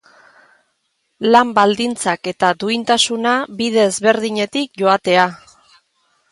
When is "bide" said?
3.63-3.87